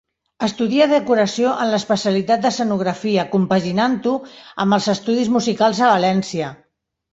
Estudia 0.45 0.85
decoració 0.93 1.51
en 1.65 1.69
l'especialitat 1.73 2.41
d'escenografia, 2.47 3.27
compaginant-ho 3.35 4.15
amb 4.65 4.81
els 4.81 4.91
estudis 4.97 5.33
musicals 5.37 5.85
a 5.85 5.95
València. 5.95 6.53